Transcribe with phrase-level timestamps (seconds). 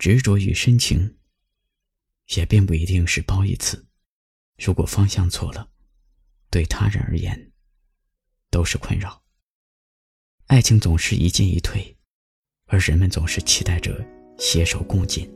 [0.00, 1.18] 执着与深情，
[2.34, 3.86] 也并不一定是褒义词。
[4.56, 5.68] 如果方向错了，
[6.50, 7.52] 对他人而言
[8.50, 9.22] 都是困扰。
[10.46, 11.98] 爱情总是一进一退，
[12.64, 14.02] 而人们总是期待着
[14.38, 15.30] 携手共进。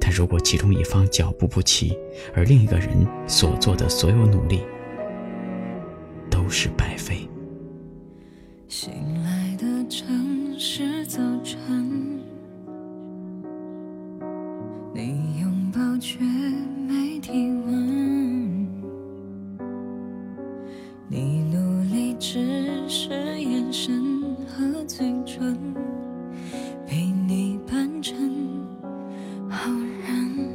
[0.00, 1.94] 但如果其中一方脚步不齐，
[2.34, 4.64] 而另一个人所做的所有努力
[6.30, 7.28] 都是白费。
[8.68, 12.24] 醒来的城市早晨，
[16.00, 17.32] 却没体
[17.66, 18.66] 温，
[21.08, 25.56] 你努力只是眼神和嘴唇，
[26.86, 28.16] 被你扮成
[29.48, 29.68] 好
[30.06, 30.48] 人。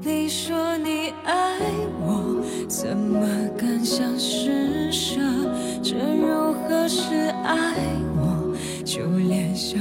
[0.00, 1.58] 你说你爱
[2.00, 3.26] 我，怎么
[3.58, 5.20] 敢想施舍？
[5.82, 7.74] 这如何是爱
[8.16, 8.54] 我？
[8.84, 9.76] 就连笑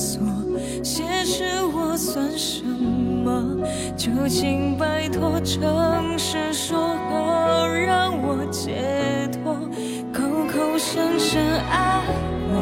[0.00, 0.22] 所，
[0.82, 1.44] 挟持
[1.74, 3.58] 我算什么？
[3.98, 9.52] 就请拜托诚实说好，让我解脱。
[10.10, 11.38] 口口声声
[11.70, 12.00] 爱
[12.48, 12.52] 我，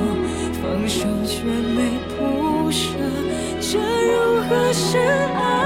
[0.61, 1.79] 放手却没
[2.19, 2.99] 不舍，
[3.61, 5.58] 这如何是爱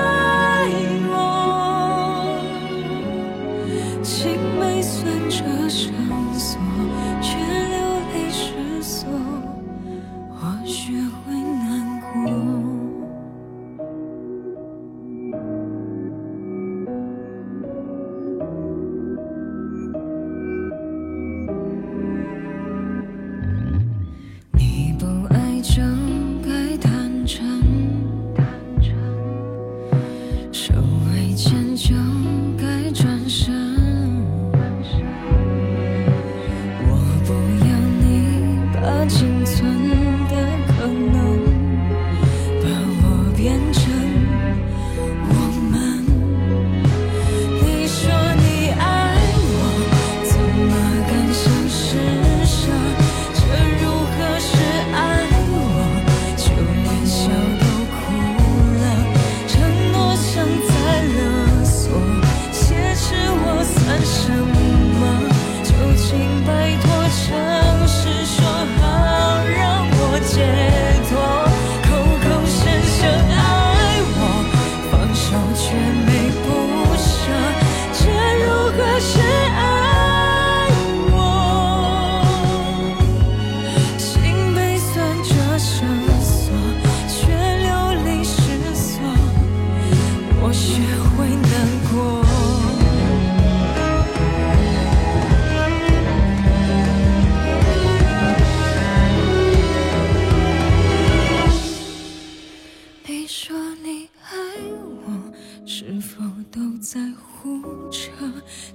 [106.02, 108.10] 否都在胡扯？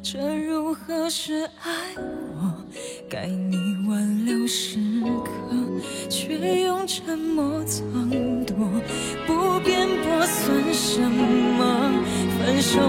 [0.02, 2.66] 这如何是爱我？
[3.10, 3.58] 该你
[3.88, 4.80] 挽留时
[5.26, 8.10] 刻，却用沉默藏
[8.46, 8.56] 躲，
[9.28, 11.92] 不辩驳算什么？
[12.40, 12.80] 分手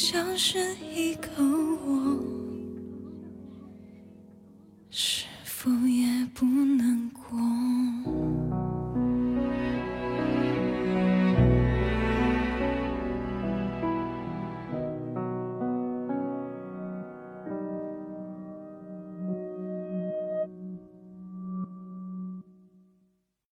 [0.00, 1.28] 像是一个
[1.84, 2.37] 我。